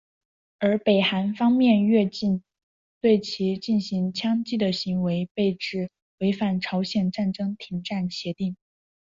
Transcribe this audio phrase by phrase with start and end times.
[0.57, 2.41] 而北韩方面越境
[3.01, 8.57] 对其进行枪击的行为被指违反朝鲜战争停战协定。